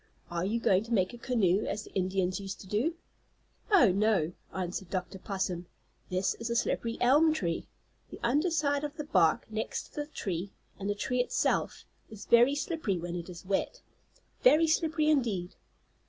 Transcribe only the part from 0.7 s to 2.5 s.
to make a canoe, as the Indians